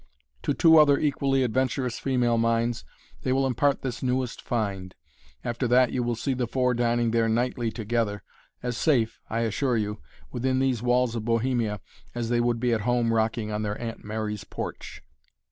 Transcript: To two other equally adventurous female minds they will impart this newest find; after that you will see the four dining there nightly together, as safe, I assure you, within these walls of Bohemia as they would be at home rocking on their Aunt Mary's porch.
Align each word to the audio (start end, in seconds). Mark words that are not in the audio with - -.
To 0.41 0.55
two 0.55 0.79
other 0.79 0.97
equally 0.97 1.43
adventurous 1.43 1.99
female 1.99 2.39
minds 2.39 2.83
they 3.21 3.31
will 3.31 3.45
impart 3.45 3.83
this 3.83 4.01
newest 4.01 4.41
find; 4.41 4.95
after 5.45 5.67
that 5.67 5.91
you 5.91 6.01
will 6.01 6.15
see 6.15 6.33
the 6.33 6.47
four 6.47 6.73
dining 6.73 7.11
there 7.11 7.29
nightly 7.29 7.69
together, 7.69 8.23
as 8.63 8.75
safe, 8.75 9.19
I 9.29 9.41
assure 9.41 9.77
you, 9.77 9.99
within 10.31 10.57
these 10.57 10.81
walls 10.81 11.13
of 11.15 11.23
Bohemia 11.25 11.81
as 12.15 12.29
they 12.29 12.41
would 12.41 12.59
be 12.59 12.73
at 12.73 12.81
home 12.81 13.13
rocking 13.13 13.51
on 13.51 13.61
their 13.61 13.79
Aunt 13.79 14.03
Mary's 14.03 14.43
porch. 14.43 15.03